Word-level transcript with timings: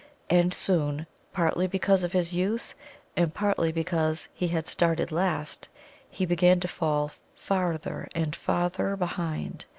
And 0.31 0.51
soon, 0.51 1.05
partly 1.31 1.67
because 1.67 2.03
of 2.03 2.11
his 2.11 2.33
youth, 2.33 2.73
and 3.15 3.31
partly 3.31 3.71
because 3.71 4.27
he 4.33 4.47
had 4.47 4.65
started 4.65 5.11
last, 5.11 5.69
he 6.09 6.25
began 6.25 6.59
to 6.61 6.67
fall 6.67 7.11
farther 7.35 8.07
and 8.15 8.35
farther 8.35 8.95
behind. 8.95 9.65